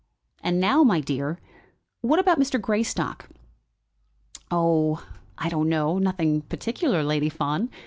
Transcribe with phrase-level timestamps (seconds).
[0.41, 1.37] "And now, my dear,
[2.01, 2.59] what about Mr.
[2.59, 3.29] Greystock?"
[4.49, 5.05] "Oh,
[5.37, 7.69] I don't know; nothing particular, Lady Fawn.